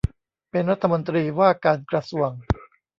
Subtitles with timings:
[0.51, 2.29] เป็นรัฐมนตรีว่าการกระทรวง